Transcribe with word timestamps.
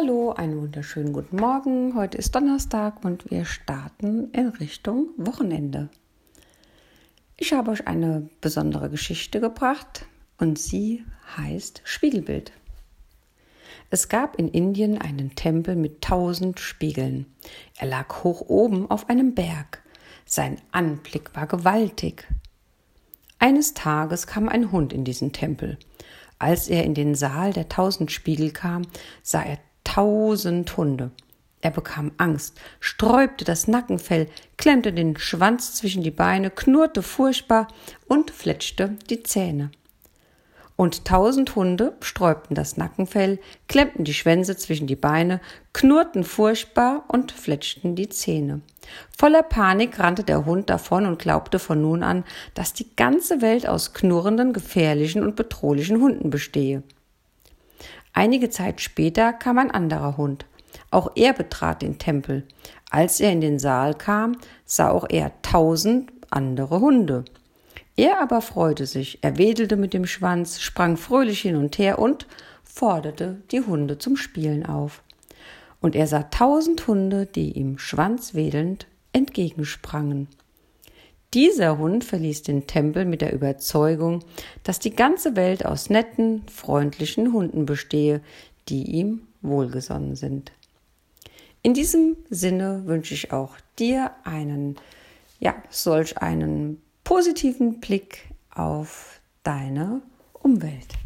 Hallo, 0.00 0.30
einen 0.30 0.60
wunderschönen 0.60 1.12
guten 1.12 1.38
Morgen. 1.38 1.96
Heute 1.96 2.18
ist 2.18 2.32
Donnerstag 2.32 3.04
und 3.04 3.32
wir 3.32 3.44
starten 3.44 4.30
in 4.30 4.46
Richtung 4.46 5.08
Wochenende. 5.16 5.88
Ich 7.36 7.52
habe 7.52 7.72
euch 7.72 7.88
eine 7.88 8.28
besondere 8.40 8.90
Geschichte 8.90 9.40
gebracht 9.40 10.06
und 10.38 10.56
sie 10.56 11.04
heißt 11.36 11.80
Spiegelbild. 11.82 12.52
Es 13.90 14.08
gab 14.08 14.38
in 14.38 14.46
Indien 14.46 14.98
einen 14.98 15.34
Tempel 15.34 15.74
mit 15.74 16.00
tausend 16.00 16.60
Spiegeln. 16.60 17.26
Er 17.76 17.88
lag 17.88 18.22
hoch 18.22 18.42
oben 18.42 18.88
auf 18.88 19.10
einem 19.10 19.34
Berg. 19.34 19.82
Sein 20.24 20.60
Anblick 20.70 21.34
war 21.34 21.48
gewaltig. 21.48 22.28
Eines 23.40 23.74
Tages 23.74 24.28
kam 24.28 24.48
ein 24.48 24.70
Hund 24.70 24.92
in 24.92 25.02
diesen 25.02 25.32
Tempel. 25.32 25.76
Als 26.38 26.68
er 26.68 26.84
in 26.84 26.94
den 26.94 27.16
Saal 27.16 27.52
der 27.52 27.68
tausend 27.68 28.12
Spiegel 28.12 28.52
kam, 28.52 28.82
sah 29.24 29.42
er 29.42 29.58
tausend 29.98 30.76
Hunde. 30.76 31.10
Er 31.60 31.72
bekam 31.72 32.12
Angst, 32.18 32.56
sträubte 32.78 33.44
das 33.44 33.66
Nackenfell, 33.66 34.28
klemmte 34.56 34.92
den 34.92 35.16
Schwanz 35.18 35.74
zwischen 35.74 36.04
die 36.04 36.12
Beine, 36.12 36.50
knurrte 36.50 37.02
furchtbar 37.02 37.66
und 38.06 38.30
fletschte 38.30 38.96
die 39.10 39.24
Zähne. 39.24 39.72
Und 40.76 41.04
tausend 41.04 41.56
Hunde 41.56 41.96
sträubten 42.00 42.54
das 42.54 42.76
Nackenfell, 42.76 43.40
klemmten 43.66 44.04
die 44.04 44.14
Schwänze 44.14 44.56
zwischen 44.56 44.86
die 44.86 44.94
Beine, 44.94 45.40
knurrten 45.72 46.22
furchtbar 46.22 47.02
und 47.08 47.32
fletschten 47.32 47.96
die 47.96 48.08
Zähne. 48.08 48.60
Voller 49.18 49.42
Panik 49.42 49.98
rannte 49.98 50.22
der 50.22 50.44
Hund 50.44 50.70
davon 50.70 51.06
und 51.06 51.18
glaubte 51.18 51.58
von 51.58 51.82
nun 51.82 52.04
an, 52.04 52.22
dass 52.54 52.72
die 52.72 52.94
ganze 52.94 53.40
Welt 53.40 53.68
aus 53.68 53.94
knurrenden, 53.94 54.52
gefährlichen 54.52 55.24
und 55.24 55.34
bedrohlichen 55.34 56.00
Hunden 56.00 56.30
bestehe. 56.30 56.84
Einige 58.18 58.50
Zeit 58.50 58.80
später 58.80 59.32
kam 59.32 59.58
ein 59.58 59.70
anderer 59.70 60.16
Hund. 60.16 60.44
Auch 60.90 61.12
er 61.14 61.34
betrat 61.34 61.82
den 61.82 61.98
Tempel. 61.98 62.42
Als 62.90 63.20
er 63.20 63.30
in 63.30 63.40
den 63.40 63.60
Saal 63.60 63.94
kam, 63.94 64.36
sah 64.64 64.90
auch 64.90 65.06
er 65.08 65.30
tausend 65.42 66.10
andere 66.28 66.80
Hunde. 66.80 67.24
Er 67.94 68.20
aber 68.20 68.42
freute 68.42 68.86
sich, 68.86 69.20
er 69.22 69.38
wedelte 69.38 69.76
mit 69.76 69.94
dem 69.94 70.04
Schwanz, 70.04 70.60
sprang 70.60 70.96
fröhlich 70.96 71.42
hin 71.42 71.54
und 71.54 71.78
her 71.78 72.00
und 72.00 72.26
forderte 72.64 73.40
die 73.52 73.60
Hunde 73.60 73.98
zum 73.98 74.16
Spielen 74.16 74.66
auf. 74.66 75.04
Und 75.80 75.94
er 75.94 76.08
sah 76.08 76.24
tausend 76.24 76.88
Hunde, 76.88 77.24
die 77.24 77.52
ihm 77.52 77.78
schwanzwedelnd 77.78 78.88
entgegensprangen. 79.12 80.26
Dieser 81.34 81.76
Hund 81.76 82.04
verließ 82.04 82.42
den 82.42 82.66
Tempel 82.66 83.04
mit 83.04 83.20
der 83.20 83.34
Überzeugung, 83.34 84.24
dass 84.62 84.78
die 84.78 84.94
ganze 84.94 85.36
Welt 85.36 85.66
aus 85.66 85.90
netten, 85.90 86.42
freundlichen 86.48 87.34
Hunden 87.34 87.66
bestehe, 87.66 88.22
die 88.68 88.84
ihm 88.84 89.28
wohlgesonnen 89.42 90.16
sind. 90.16 90.52
In 91.62 91.74
diesem 91.74 92.16
Sinne 92.30 92.86
wünsche 92.86 93.12
ich 93.12 93.32
auch 93.32 93.56
dir 93.78 94.12
einen, 94.24 94.76
ja, 95.38 95.54
solch 95.68 96.16
einen 96.18 96.80
positiven 97.04 97.80
Blick 97.80 98.28
auf 98.54 99.20
deine 99.42 100.00
Umwelt. 100.32 100.97